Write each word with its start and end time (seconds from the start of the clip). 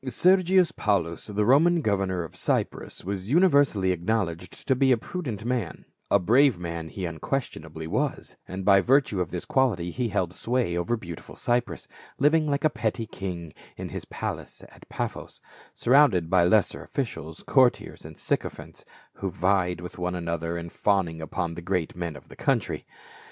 273 0.03 0.31
Sergius 0.55 0.71
Paulus, 0.71 1.27
the 1.27 1.45
Roman 1.45 1.79
governor 1.83 2.23
of 2.23 2.35
Cyprus, 2.35 3.05
was 3.05 3.29
universally 3.29 3.91
acknowledged 3.91 4.67
to 4.67 4.75
be 4.75 4.91
a 4.91 4.97
prudent 4.97 5.45
man; 5.45 5.85
a 6.09 6.17
brave 6.17 6.57
man 6.57 6.89
he 6.89 7.05
unquestionably 7.05 7.85
was, 7.85 8.35
and 8.47 8.65
by 8.65 8.81
virtue 8.81 9.21
of 9.21 9.29
this 9.29 9.45
quality 9.45 9.91
he 9.91 10.07
held 10.09 10.33
sway 10.33 10.75
over 10.75 10.97
beautiful 10.97 11.35
Cyprus, 11.35 11.87
living 12.17 12.47
like 12.47 12.63
a 12.63 12.69
petty 12.71 13.05
king 13.05 13.53
in 13.77 13.89
his 13.89 14.05
palace 14.05 14.63
at 14.71 14.89
Paphos, 14.89 15.39
surrounded 15.75 16.31
by 16.31 16.45
lesser 16.45 16.83
officials, 16.83 17.43
courtiers 17.45 18.03
and 18.03 18.17
sycophants 18.17 18.83
who 19.17 19.29
vied 19.29 19.81
with 19.81 19.99
one 19.99 20.15
another 20.15 20.57
in 20.57 20.71
fawning 20.71 21.21
upon 21.21 21.53
the 21.53 21.61
great 21.61 21.95
men 21.95 22.15
of 22.15 22.27
the 22.27 22.35
country. 22.35 22.87